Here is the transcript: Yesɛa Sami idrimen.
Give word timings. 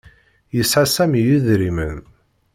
Yesɛa 0.55 0.83
Sami 0.95 1.21
idrimen. 1.35 1.99